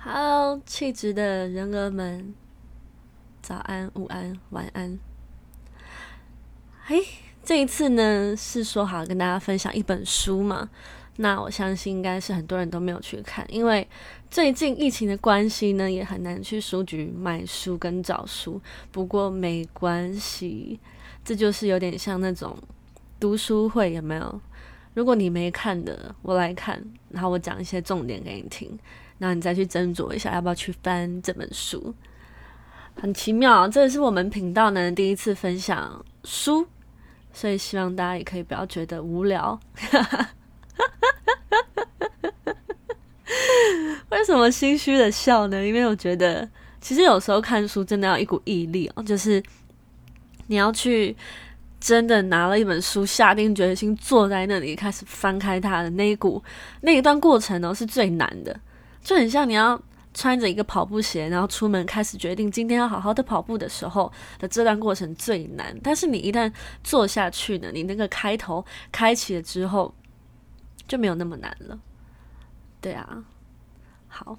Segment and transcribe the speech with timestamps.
[0.00, 2.32] Hello，气质的人儿们，
[3.42, 4.96] 早安、午安、晚安。
[6.84, 7.04] 嘿，
[7.42, 10.70] 这一次呢是说好跟大家分享一本书嘛？
[11.16, 13.88] 那我相信应该是很多人都没有去看，因为
[14.30, 18.60] 最近疫情的关系呢，也很难去书局买书跟找书。
[18.92, 20.78] 不过没关系，
[21.24, 22.56] 这就是有点像那种
[23.18, 24.40] 读书会，有没有？
[24.94, 26.80] 如果你没看的，我来看，
[27.10, 28.78] 然后我讲一些重点给你听，
[29.18, 31.94] 那你再去斟酌一下要不要去翻这本书。
[33.00, 36.66] 很奇妙，这也是我们频道呢第一次分享书，
[37.32, 39.58] 所以希望大家也可以不要觉得无聊。
[44.10, 45.64] 为什么心虚的笑呢？
[45.64, 46.48] 因为我觉得
[46.80, 49.42] 其实有时候看书真的要一股毅力哦，就是
[50.46, 51.16] 你要去。
[51.80, 56.42] 真的拿了一本书，下定决心坐在那里开始翻开它的那一股
[56.80, 58.58] 那一段过程呢，是最难的，
[59.08, 59.80] 就很像你要
[60.12, 65.74] 穿着一个跑步鞋，然后出门开始决定今天要好好的跑步的时候的这段过程最难。
[65.82, 66.52] 但是你一旦
[66.84, 69.94] 做下去呢，你那个开头开启了之后
[70.86, 71.78] 就没有那么难了。
[72.82, 73.24] 对啊，
[74.08, 74.38] 好，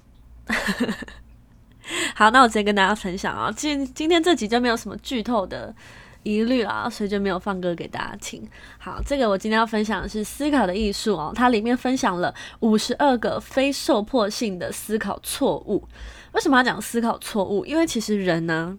[2.14, 5.74] 好，那我直接跟大家分享啊，今今天这集就没有什么剧透的。
[6.22, 8.46] 疑虑啊，所以就没有放歌给大家听。
[8.78, 15.86] 好，这个我今天要分享的是《思考的艺术》哦，它里面分享了五十二个非受迫性的思考错误。
[16.32, 17.64] 为什么要讲思考错误？
[17.66, 18.78] 因为其实人呢，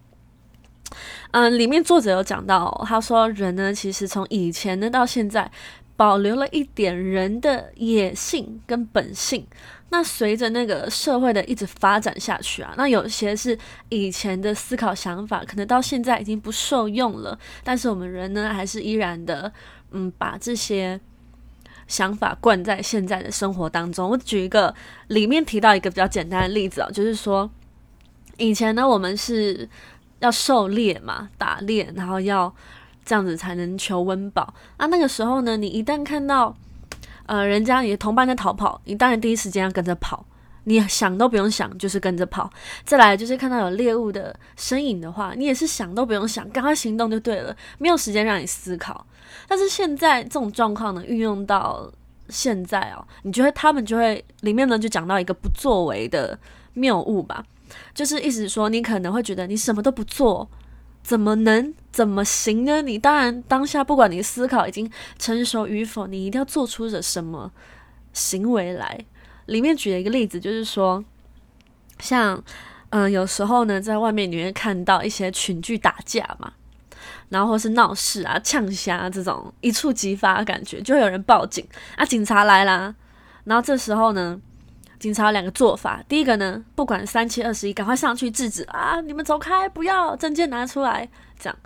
[1.31, 5.51] 嗯，里面作者有讲到，他说人呢，其实从以前呢到现在，
[6.01, 9.45] 保留了一点人的野性跟本性。
[9.89, 13.55] 那随着那个社会的一直发展下去啊，那有些是
[13.89, 17.37] 以前的思考想法，可能到现在已经不受用了。
[17.63, 19.53] 但是我们人呢，还是依然的，
[19.91, 20.99] 嗯，把这些
[21.85, 24.09] 想法灌在现在的生活当中。
[24.09, 24.73] 我举一个
[25.09, 27.47] 里面提到一个比较简单的例子啊，就是说
[28.37, 29.69] 以前呢，我们是
[30.17, 32.51] 要狩猎嘛，打猎，然后要
[33.05, 34.53] 这样子才能求温饱。
[34.77, 36.55] 啊那个时候呢，你一旦看到。
[37.27, 40.25] 呃，人家你的同伴在逃跑，你当然第一时间要跟着跑，
[40.65, 42.51] 你想都不用想，就是跟着跑。
[42.83, 49.05] 再来就是看到有猎物的身影的话，你也是想都不用想，赶快行动就对了，没有时间让你思考。
[49.47, 51.89] 但是现在这种状况呢，运用到
[52.27, 56.37] 现在哦，你觉得他们就会里面呢就讲到一个不作为的
[56.73, 57.45] 谬误吧，
[57.93, 60.49] 就是意思说你可能会觉得你什么都不做。
[61.03, 62.81] 怎么能怎么行呢？
[62.81, 67.51] 你当然当下不管你思考已经成熟与否，你一定要做出着什么
[68.13, 69.05] 行为来。
[69.47, 71.03] 里面举了一个例子，就是说，
[71.99, 72.41] 像
[72.89, 76.53] 嗯，有时候呢，在外面你会看到一些群聚打架嘛，
[77.29, 82.95] 然后或是闹事啊、呛虾这种一触即发的感觉，就有人报警啊，警察来啦，
[83.43, 84.39] 然后这时候呢。
[85.01, 89.01] 警察有两个做法，第一个呢，不管三七二十一，赶快上去制止啊！
[89.01, 91.57] 你们走开，不要证件拿出来，这样。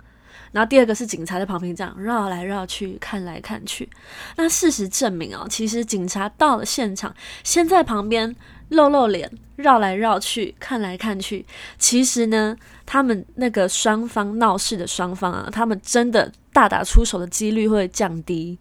[0.52, 3.90] 然后第二个是警察在旁边这样绕来绕去，看来看去。
[4.36, 7.14] 那事实证明哦，其实警察到了现场，
[7.44, 8.34] 先在旁边
[8.70, 11.44] 露露脸，绕来绕去，看来看去。
[11.76, 18.58] 其实呢，他们那个双方闹事的双方啊，他们真的大打出手的几率会降低。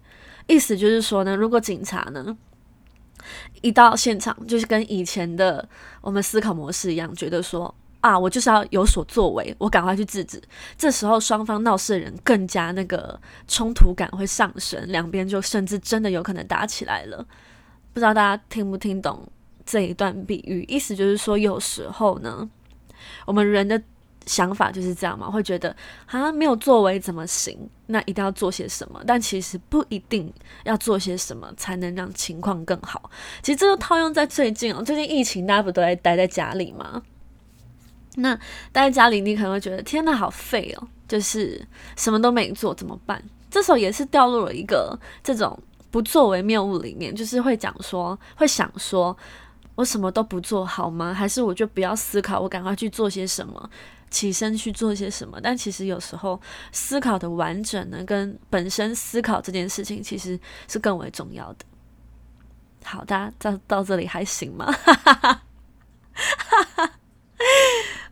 [0.47, 2.35] 意思就是说呢，如果警察呢。
[3.61, 5.67] 一到现场，就是跟以前的
[6.01, 10.41] 我们思考模式一样，觉得说啊，我就是要有所作为，我赶快去制止。
[10.77, 17.17] 这时候双方闹事的人更加那个冲突感会上升，两边就甚至真的有可能打起来了。
[17.93, 19.27] 不知道大家听不听懂
[19.65, 20.63] 这一段比喻？
[20.67, 22.49] 意思就是说，有时候呢，
[23.25, 23.81] 我们人的。
[24.25, 25.75] 想法就是这样嘛，会觉得
[26.07, 27.57] 啊没有作为怎么行？
[27.87, 29.01] 那一定要做些什么？
[29.05, 30.31] 但其实不一定
[30.63, 33.09] 要做些什么才能让情况更好。
[33.43, 37.01] 其实这个套用在最近哦，最近疫情大家不都在待在家里吗？
[38.15, 38.33] 那
[38.71, 41.61] 待在家里，你可能会觉得天呐，好废哦，就是
[41.95, 43.21] 什么都没做怎么办？
[43.51, 45.57] 这时候也是掉入了一个这种
[45.91, 49.15] 不作为谬误里面，就是会讲说，会想说
[49.75, 51.13] 我什么都不做好吗？
[51.13, 53.69] 还是我就不要思考，我赶快去做些什么？
[54.09, 56.39] 起身去做些什么，但其实有时候
[56.71, 61.65] 思考的完整呢，跟本身思考这件事情其实是更为重要的。
[62.85, 64.73] 好，大家到到这里还行吗？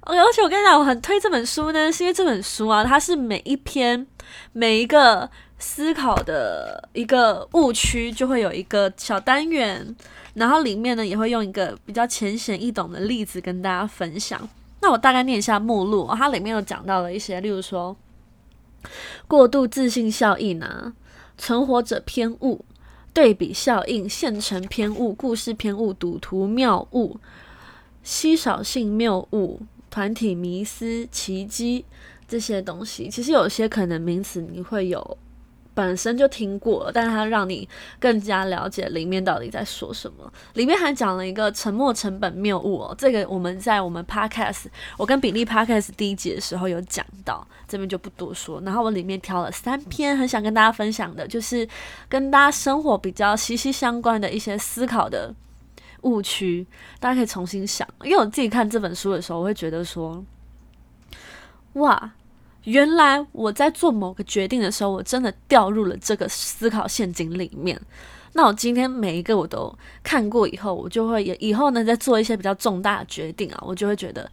[0.05, 4.05] 而且我跟你讲，我很推这本书呢，是因为这本书啊，它是每一篇
[4.51, 9.95] 每一个思考的一个误区，就会有一个小单元，
[10.33, 14.49] 然后里面呢也会用一个比较浅显易懂的例子跟大家分享。
[14.81, 17.95] 那我大概念一下目录，它里面有讲到了一些，例如说
[19.25, 20.91] 过度自信效应啊，
[21.37, 22.65] 存活者偏误、
[23.13, 27.17] 对比效应、现成偏误、故事偏误、赌徒谬误、
[28.03, 29.61] 稀少性谬误、
[29.93, 31.85] 团体迷思、奇迹
[32.27, 35.17] 这些东西，其实有些可能名词你会有。
[35.75, 37.67] 本身就听过，但是它让你
[37.99, 40.31] 更加了解里面到底在说什么。
[40.53, 44.65] 里面还讲了一个沉没成本谬误哦，这个我们在我们 podcast，
[44.97, 48.61] 我跟比利 podcast 第一集的时候有讲到，这边就不多说。
[48.61, 51.67] 然后我里面挑了三篇，很想跟大家分享的，就是
[52.07, 55.33] 跟大家生活比较息息相关的一些思考的
[56.03, 56.65] 误区，
[56.99, 57.87] 大家可以重新想。
[58.03, 60.23] 因为我自己看这本书的时候，我会觉得说，
[61.73, 62.13] 哇。
[62.65, 67.77] 原来我在做某个决定的时候，我真的掉入了这个思考陷阱里面。
[68.31, 74.31] 那我今天每一个我都看过以后，我就会也以后呢，在做一些比较重大的决定啊，我就会觉得，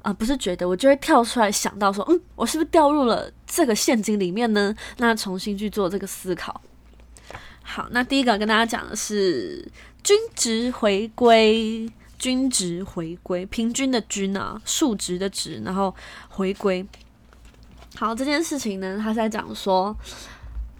[0.00, 4.74] 啊，不是觉得，我就会跳出来想到说，嗯，我是不是掉入了这个陷阱里面呢？
[4.96, 6.62] 那重新去做这个思考。
[7.62, 9.70] 好，那第一个跟大家讲的是
[10.02, 15.94] 均值回归，均值回归，平均的均啊，数值的值，然后
[16.28, 16.86] 回归。
[17.96, 19.94] 好，这件事情呢，他在讲说，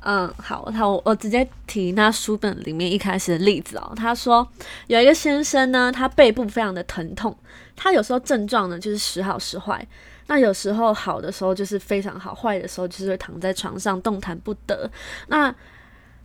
[0.00, 3.92] 嗯，好，他我我直接提那书本里面一开始的例子哦。
[3.96, 4.46] 他说
[4.86, 7.36] 有一个先生呢，他背部非常的疼痛，
[7.74, 9.86] 他有时候症状呢就是时好时坏，
[10.28, 14.88] 那有时候好的时候就是非常好，坏的时候就是会躺在床上动弹不得。
[15.26, 15.52] 那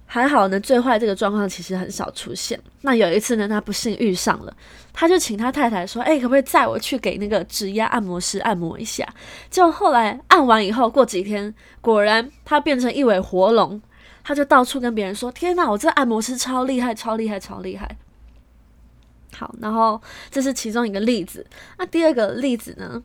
[0.06, 2.60] 还好呢，最坏这个状况其实很少出现。
[2.82, 4.56] 那有一次呢，他不幸遇上了，
[4.94, 9.08] 他就请他太太说：“哎，可不可以载我去给那个指压按摩师按摩一下？”
[9.50, 11.52] 就后来按完以后，过几天
[11.82, 13.82] 果然他变成一尾活龙，
[14.24, 17.98] 他就到处跟别人说：“天哪，我这按摩师超厉害，超厉害，超厉害！”
[19.36, 21.44] 好，然后这是其中一个例子。
[21.80, 23.02] 那第二个例子呢？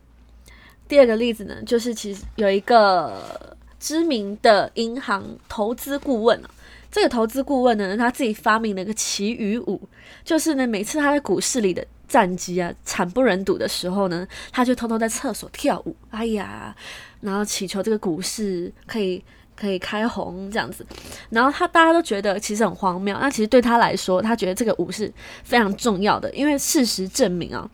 [0.87, 6.49] 第二个例子呢，就是其实有一个知名的银行投资顾问啊。
[6.91, 9.81] 这个投资顾问呢，他自己发明了一个奇遇舞，
[10.23, 16.75] 就是呢，每次他在股市里的战绩啊惨不忍睹的时候呢，他就偷偷在厕所跳舞，哎呀，
[17.21, 19.23] 然后祈求这个股市可以
[19.55, 20.83] 可以开红这样子，
[21.29, 25.11] 然后他大家都觉得其实很荒谬，那其实对他来说，他觉得这个舞是
[25.43, 27.69] 非常重要的，因为事实证明啊，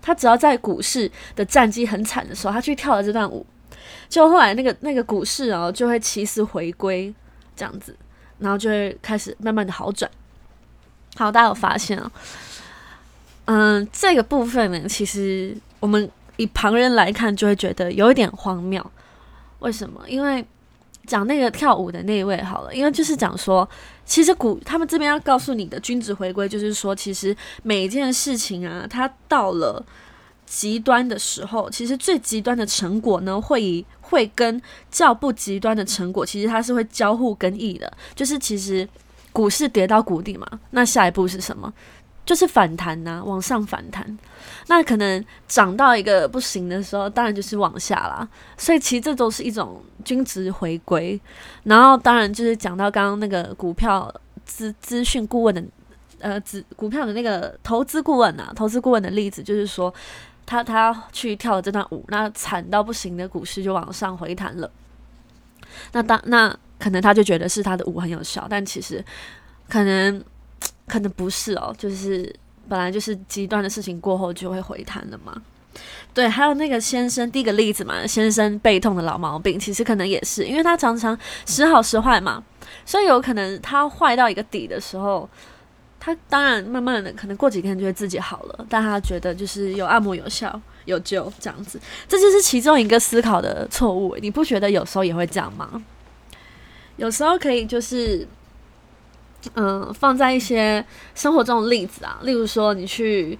[0.00, 3.44] 他只要在股市的战绩很惨的时候，他去跳了这段舞，
[4.08, 7.12] 就后来那个那个股市哦就会起死回归
[7.56, 7.96] 这样子。
[8.40, 10.10] 然后就会开始慢慢的好转。
[11.16, 12.10] 好，大家有发现啊？
[13.44, 18.84] 嗯，这个部分呢，其实我们以旁人来看就会觉得有一点荒谬。
[19.58, 20.00] 为什么？
[20.08, 20.44] 因为
[21.06, 23.68] 讲那个跳舞的那一位好了，因为就是讲说，
[24.04, 29.84] 其实股他们这边要告诉你的均值回归，就是说，其实每一件事情啊，它到了
[30.52, 34.60] 极端的时候，其实最极端的成果呢，会以会跟
[34.90, 37.90] 较不极端的成果，其实它是会交互更易的。
[38.16, 38.86] 就是其实
[39.32, 41.72] 股市跌到谷底嘛，那下一步是什么？
[42.26, 44.18] 就是反弹呐，往上反弹。
[44.66, 48.28] 那可能涨到一个不行的时候，当然就是往下啦。
[48.58, 51.18] 所以其实这都是一种均值回归。
[51.62, 54.12] 然后当然就是讲到刚刚那个股票
[54.44, 55.62] 资资讯顾问的
[56.18, 59.94] 呃，资股票的那个投资顾问啊，投资顾问的例子，就是说。
[60.50, 64.68] 他他去跳了这段舞，那惨到不行的股市就往上回弹了。
[65.92, 69.04] 那当那可能他就觉得是他的舞很有效，但其实
[69.68, 70.20] 可能
[70.88, 72.34] 可能不是哦，就是
[72.68, 75.40] 本来就是极端的事情过后就会回弹了嘛。
[76.12, 82.42] 对，还有那个先生，第一个例子嘛，先生背痛的老毛病，其实可能也是因为他常常时好时坏嘛，
[82.84, 85.30] 所以有可能他坏到一个底的时候。
[86.02, 91.78] 他当然慢慢的，可能过几天就会自己好了，但他觉得就是有按摩有效有救这样子，
[92.08, 94.16] 这就是其中一个思考的错误。
[94.16, 95.84] 你不觉得有时候也会这样吗？
[96.96, 98.26] 有时候可以就是，
[99.52, 100.82] 嗯，放在一些
[101.14, 103.38] 生活中的例子啊，例如说你去，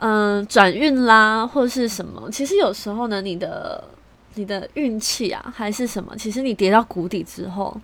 [0.00, 3.84] 嗯，转运啦，或者是什么，其实有时候呢，你的
[4.34, 7.80] 你的运气啊，还是什么，其实你跌到谷底之后。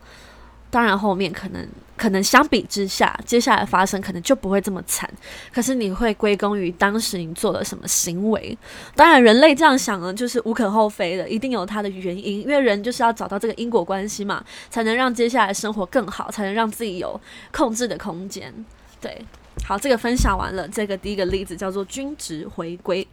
[0.73, 5.07] 当然，后面可能可能相比之下，接下来发生可能就不会这么惨。
[5.53, 8.57] 可是你会归功于当时你做了什么行为？
[8.97, 12.41] 当然，人类这样想呢，就是无可厚非的，一定有它的原因。
[12.41, 17.21] 因为人就是要找到这个因果关系嘛，才能让接下来生活更好，才能让自己有
[17.53, 18.51] 控制的空间。
[18.99, 19.23] 对，
[19.67, 20.67] 好，这个分享完了。
[20.67, 23.07] 这个第一个例子叫做均值回归。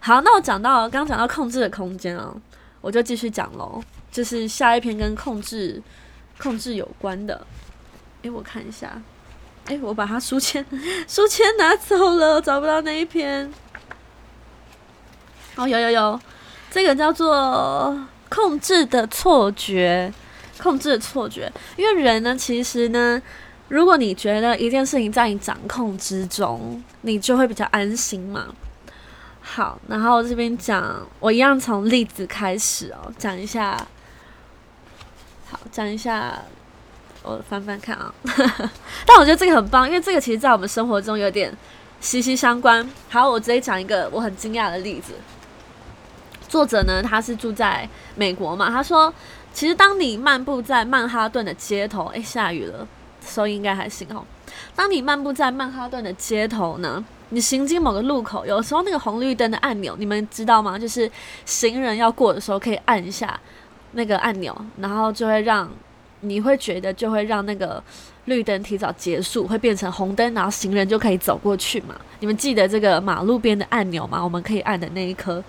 [0.00, 2.34] 好，那我讲到刚讲到控制的空间啊，
[2.80, 3.80] 我就继续讲喽。
[4.10, 5.80] 就是下一篇跟控制。
[6.38, 7.46] 控制有关的，
[8.22, 9.00] 诶，我看一下，
[9.66, 10.64] 诶，我把它书签
[11.08, 13.52] 书签拿走了，找不到那一篇。
[15.56, 16.20] 哦，有有有，
[16.70, 20.12] 这个叫做控制的错觉，
[20.58, 21.52] 控制的错觉。
[21.76, 23.20] 因为人呢，其实呢，
[23.66, 28.46] 如果你觉得一件事情在你掌控之中，你就会比较安心嘛。
[29.40, 33.84] 好，然后这边讲，我一样从例子开始哦，讲一下。
[35.50, 36.42] 好，讲一下，
[37.22, 38.12] 我翻翻看啊。
[39.06, 41.52] 但我觉得这个很棒，因为这个其实在我们生活中有点
[42.00, 42.88] 息息相关。
[43.08, 45.14] 好，我直接讲一个我很惊讶的例子。
[46.48, 49.12] 作者呢，他是住在美国嘛，他说，
[49.52, 52.86] 其实当你漫步在曼哈顿的街头，诶，下雨了。
[53.20, 54.24] 收音应该还行哦。
[54.74, 60.78] 当你漫步在曼哈顿的街头呢，你行经某个路口，有时候那个红绿灯的按钮，你们知道吗？
[60.78, 61.10] 就是
[61.44, 63.38] 行人要过的时候可以按一下
[63.92, 65.68] 那个按钮，然后就会让
[66.20, 67.82] 你会觉得就会让那个
[68.26, 71.94] 绿灯提早结束，会变成红灯，然后行人就可以走过去嘛。
[72.20, 74.22] 你们记得这个马路边的按钮吗？
[74.22, 75.42] 我们可以按的那一颗。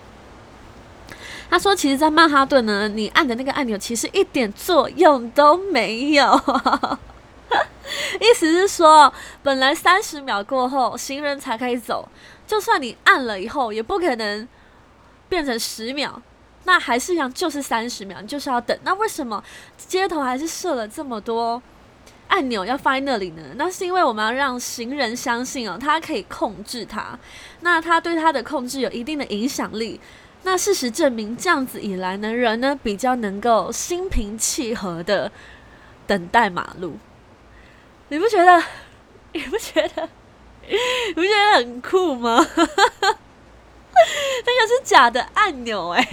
[1.50, 6.40] 他说，其实，在曼哈顿呢，你按的那个按钮其实一点作用都没有。
[8.20, 12.08] 意思是说，本来三十秒过后行人才可以走，
[12.46, 14.46] 就算你按了以后，也不可能
[15.28, 16.22] 变成十秒，
[16.64, 18.78] 那还是一样，就是三十秒，你就是要等。
[18.84, 19.42] 那为什么
[19.76, 21.60] 街头还是设了这么多
[22.28, 23.42] 按钮要放在那里呢？
[23.56, 27.18] 那是因为我们要让行人相信哦，他可以控制它，
[27.60, 30.00] 那他对他的控制有一定的影响力。
[30.42, 35.30] 那事实证明，这样子以来呢，人呢比较能够心平气和的
[36.06, 36.96] 等待马路。
[38.08, 38.62] 你不觉得？
[39.32, 40.08] 你不觉得？
[40.66, 42.46] 你不觉得很酷吗？
[44.70, 46.02] 是假的按钮哎，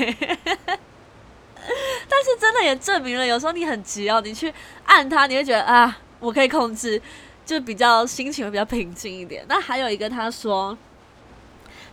[2.09, 4.51] 但是真的也证明了，有时候你很急哦，你去
[4.85, 7.01] 按它，你会觉得啊，我可以控制，
[7.45, 9.45] 就比较心情会比较平静一点。
[9.47, 10.77] 那还有一个，他说，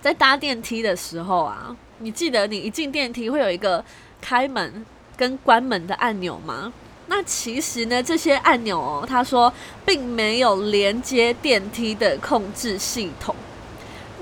[0.01, 3.85] 在搭电梯的时候啊，你记得你一进电梯会有一个
[4.21, 6.73] 开门跟关门的按钮吗？
[7.07, 9.53] 那其实呢，这些按钮哦，他说
[9.85, 13.35] 并没有连接电梯的控制系统。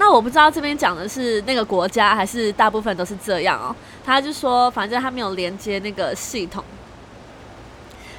[0.02, 3.74] 那我不知道这边讲的是那个国家，还是大部分都是这样哦。
[4.04, 6.64] 他就说，反正他没有连接那个系统，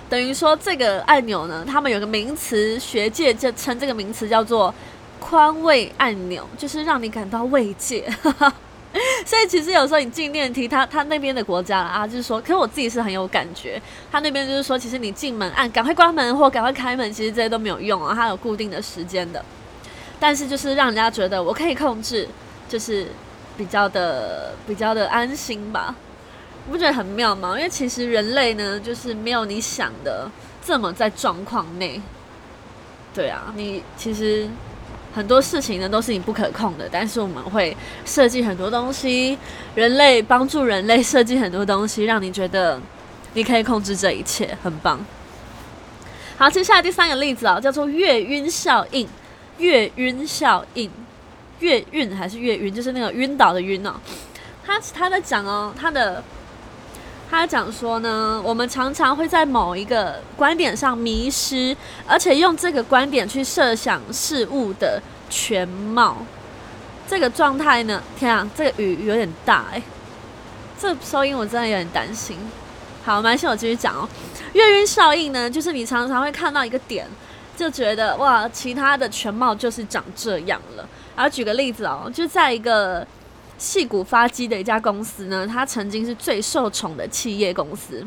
[0.09, 4.73] 等于说这个按钮呢，他们有个名词，学界就称这个名词叫做
[5.19, 8.09] 宽慰按钮，就是让你感到慰藉。
[9.25, 13.81] 所以其实有时候你进电梯，他他那边的国家啊，就是说，可是我自己是很有感觉。
[14.09, 19.43] 他那边就是说，其实你进门按赶快关门或赶快开门，其实这些都没有用啊，它有固定的时间的。
[20.23, 22.25] 但是就是让人家觉得我可以控制，
[22.69, 23.07] 就是
[23.57, 25.93] 比较的比较的安心吧。
[26.65, 27.57] 你不觉得很妙吗？
[27.57, 30.31] 因为其实人类呢，就是没有你想的
[30.65, 32.01] 这么在状况内。
[33.13, 34.47] 对啊，你其实。
[35.15, 39.37] 很多事情呢都是你不可控的，但是我们会设计很多东西，
[39.75, 42.81] 人类帮助人类设计很多东西，让你觉得
[43.33, 44.99] 你可以控制这一切，很棒。
[46.35, 49.07] 好，接下来第三个例子啊，叫做月晕效应。
[49.57, 50.89] 月晕效应，
[51.59, 53.93] 月晕还是月晕，就是那个晕倒的晕哦。
[54.65, 56.23] 他他在讲哦，他的。
[57.31, 66.17] 他讲说呢，我们常常会在某一个观点上迷失，而且用这个观点去设想事物的全貌。
[67.07, 69.81] 这个状态呢，天啊，这个雨有点大哎，
[70.79, 72.37] 这收音我真的有点担心。
[73.03, 74.07] 好，蛮系，我继续讲哦。
[74.53, 77.07] 月晕效应呢，就是你常常会看到一个点，
[77.55, 80.87] 就觉得哇，其他的全貌就是长这样了。
[81.15, 83.05] 然后举个例子哦，就在一个。
[83.55, 88.05] 戏骨发迹的一家公司呢，它曾经是最受宠的企业公司。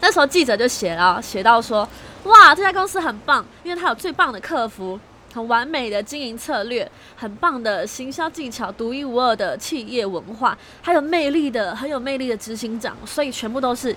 [0.00, 1.88] 那时候记者就写了，写到说
[2.24, 4.98] ：“哇，这家公司很棒，因为它有最棒的客服，
[5.32, 13.94] 很完美的经营策略，很棒的行销技巧，独一无二的企业文化，还有魅力的很有魅力的执行长，所以全部都是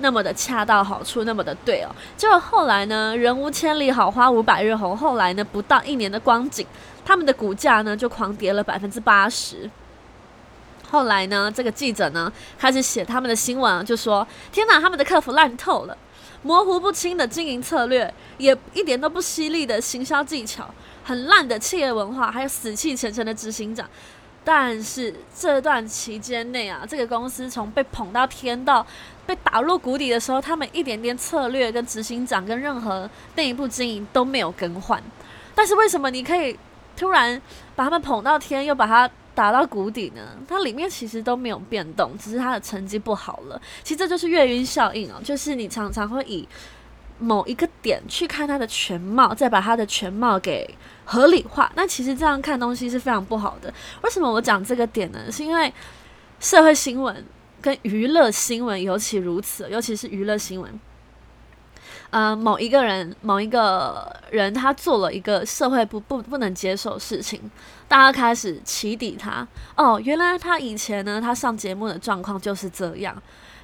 [0.00, 4.96] 那么的恰到好处，那么的对哦。”结果后来呢，人无千里好，花无百日红。
[4.96, 6.66] 后来呢，不到一年的光景。
[7.04, 9.70] 他们的股价呢就狂跌了百分之八十。
[10.90, 15.96] 后来呢，这个记者呢开始写他们的新闻，就说：“天哪，他们的客服烂透了，
[16.42, 20.68] 模糊不清的经营策略，也一点都不犀利的行销技巧，
[21.02, 23.88] 很烂的企业文化，还有死气沉沉的执行长。”
[24.50, 28.86] 但是这段期间内啊，这个公司从被捧到天到
[29.26, 35.02] 被打入谷底的时候，他们一点点策略跟执行长跟任何内部经营都没有更换。
[35.54, 36.58] 但是为什么你可以？
[36.96, 37.40] 突然
[37.76, 40.22] 把他们捧到天，又把他打到谷底呢？
[40.48, 43.60] 它里面其实都没有变动，只是它的成绩不好了。
[43.84, 46.48] 其实这就是月晕效应哦，就是你常常会以
[47.18, 50.72] 某一个点去看它的全貌，再把它的全貌给
[51.04, 51.70] 合理化。
[51.74, 53.72] 那其实这样看东西是非常不好的。
[54.02, 55.30] 为什么我讲这个点呢？
[55.30, 55.72] 是因为
[56.40, 57.24] 社会新闻
[57.60, 60.80] 跟娱乐新闻尤其如此，尤其是娱乐新闻。
[62.10, 67.38] 呃，某一个人，某一个人，他做了一个社会不不不能接受事情，
[67.86, 69.46] 大家开始起底他。
[69.76, 73.14] 哦，原来他以前呢，他上节目的状况就是这样。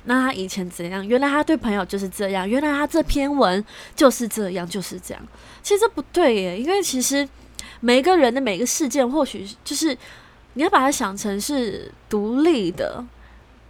[0.04, 1.06] 那他以前怎样？
[1.06, 2.48] 原来他对朋友就是这样。
[2.48, 5.22] 原来他这篇文就是这样，就是这样。
[5.62, 7.28] 其实不对耶，因为其实
[7.80, 9.96] 每一个人的每个事件，或许就是
[10.54, 13.04] 你要把它想成是独立的，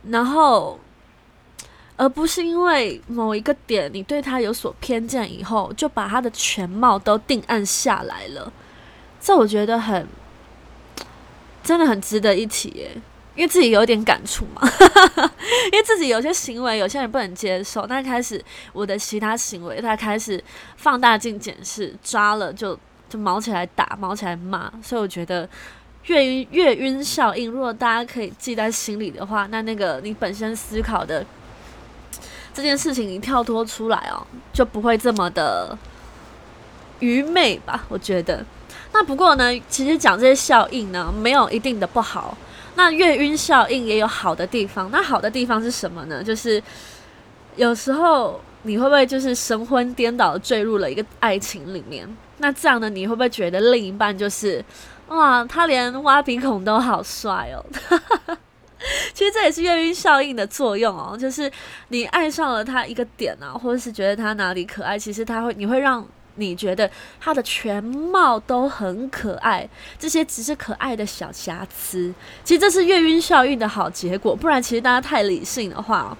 [0.08, 0.78] 然后。
[1.96, 8.52] 而不是因为某一个点你对他有所偏见以后，就把他的全貌都定案下来了，
[9.20, 10.04] 这我觉得很
[11.62, 13.00] 真的很值得一提耶，
[13.34, 14.62] 因为自己有点感触嘛，
[15.72, 20.42] 因为自己有些行为有些人不能接受，那开始我的其他行为他开始
[20.76, 25.48] 放大镜检视，抓了就就毛起来打，毛起来骂，所以我觉得
[26.04, 31.24] 月晕月晕效应，如果大家可以记在心里的话，那那个你本身思考的。
[32.56, 35.76] 这件事情你跳脱出来哦，就不会这么的
[37.00, 37.84] 愚昧吧？
[37.88, 38.46] 我觉得。
[38.92, 42.38] 那不过呢，其实讲这些效应呢，没有一定的不好。
[42.76, 44.90] 那月晕效应也有好的地方。
[44.90, 46.22] 那好的地方是什么呢？
[46.22, 46.62] 就是
[47.56, 52.08] 有时候你会不会就是神魂颠倒坠入了一个爱情里面？
[52.38, 54.64] 那这样呢，你会不会觉得另一半就是
[55.08, 57.64] 哇，他连挖鼻孔都好帅哦？
[59.14, 61.50] 其实这也是月晕效应的作用哦，就是
[61.88, 72.12] 你爱上了他一个点啊，或者是觉得他哪里可爱，其实他会，你会让你觉得他的全貌都很可爱，这些只是可爱的小瑕疵。
[72.42, 76.16] 其实这是月晕效应的好结果，不然其实大家太理性的话，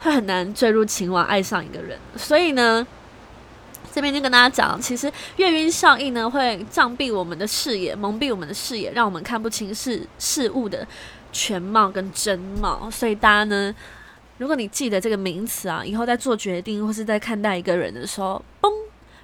[0.00, 1.98] 会很难坠入情网，爱上一个人。
[2.16, 2.86] 所以呢，
[3.92, 10.86] 这边就跟大家讲，其实月晕效应呢会障蔽我们的视野，蒙蔽我们的视野，让我们看不清事事物的。
[11.32, 13.72] 全貌跟真貌，所以大家呢，
[14.38, 18.68] 如果你记得这个名词啊，以后在做决定或是在看待一个人的时候，嘣，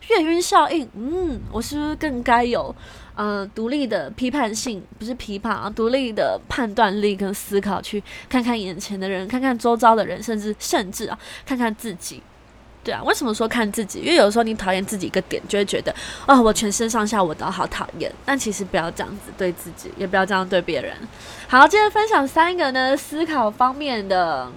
[0.08, 2.74] 眩晕效应，嗯，我是不是更该有
[3.14, 12.22] 呃独立的批判性，不是批判啊，独立的判断力跟思考，去看看眼前的人，看看周遭的人，甚至甚至啊，看看自己。
[12.84, 13.98] 对啊，为什么说看自己？
[13.98, 15.92] 因为有时候你讨厌自己一个点，就会觉得
[16.24, 18.08] 哦，我全身上下我都好讨厌。
[18.24, 20.94] 但其实不要这样子对自己，也不要这样对别人。
[21.48, 24.48] 好，今天分享三个呢思考方面的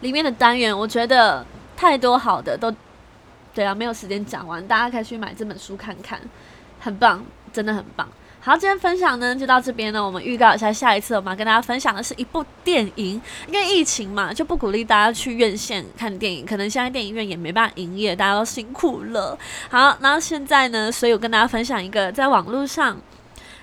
[0.00, 1.46] 里面的单元，我觉得
[1.76, 2.74] 太多好的都
[3.56, 6.20] 对啊，没有时间讲完，大家可以去买这本书看看，
[6.78, 8.06] 很棒，真的很棒。
[8.38, 10.04] 好，今天分享呢就到这边呢。
[10.04, 13.18] 我们预告一下，下一次我们要跟大家分享的是一部电影。
[13.48, 19.38] 因为疫情嘛，就不鼓励大家去院线看电影，可能现在电影院也没办法营业，大家都辛苦了。
[19.70, 23.00] 好，那现在呢，所以我跟大家分享一个在网络上、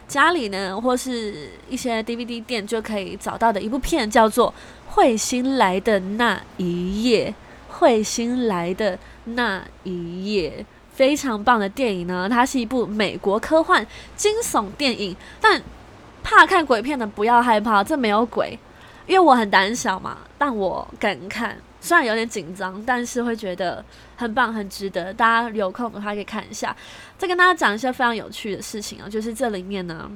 [0.07, 4.51] 家里呢或是一些 DVD 店就可以找到的一部片，叫做
[4.97, 7.29] 《彗星来的那一夜》。
[7.79, 10.65] 彗星来的那一夜。
[10.93, 13.83] 非常棒的电影呢，它是一部美国科幻
[14.15, 15.17] 惊悚电影。
[15.41, 15.59] 但
[16.21, 18.59] 怕看鬼片的不要害怕，这没有鬼，
[19.07, 20.19] 因为我很胆小嘛。
[20.37, 23.83] 但我敢看，虽然有点紧张，但是会觉得
[24.15, 25.11] 很棒，很值得。
[25.11, 26.75] 大家有空的话可以看一下。
[27.17, 30.11] 再跟大家讲一些非常有趣的事情啊，就是这里面呢，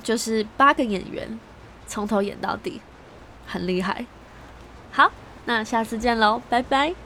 [0.00, 1.40] 就是八个演员
[1.88, 2.80] 从头演到底，
[3.48, 4.06] 很厉害。
[4.92, 5.10] 好，
[5.46, 7.05] 那下次见喽，拜拜。